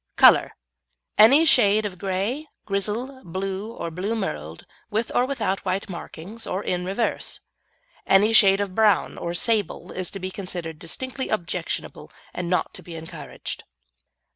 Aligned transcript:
COLOUR 0.17 0.53
Any 1.19 1.45
shade 1.45 1.85
of 1.85 1.99
grey, 1.99 2.47
grizzle, 2.65 3.21
blue 3.23 3.71
or 3.71 3.91
blue 3.91 4.15
merled, 4.15 4.65
with 4.89 5.11
or 5.13 5.27
without 5.27 5.63
white 5.63 5.89
markings, 5.89 6.47
or 6.47 6.63
in 6.63 6.83
reverse; 6.85 7.41
any 8.07 8.33
shade 8.33 8.59
of 8.61 8.73
brown 8.73 9.15
or 9.19 9.35
sable 9.35 9.89
to 9.89 10.19
be 10.19 10.31
considered 10.31 10.79
distinctly 10.79 11.29
objectionable 11.29 12.11
and 12.33 12.49
not 12.49 12.73
to 12.73 12.81
be 12.81 12.95
encouraged. 12.95 13.63